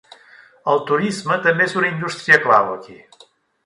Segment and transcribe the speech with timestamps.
[0.73, 3.03] El turisme també és una indústria clau aquí.